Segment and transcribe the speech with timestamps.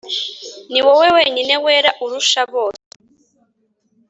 [0.71, 2.83] Niwowe wenyine wera urusha bose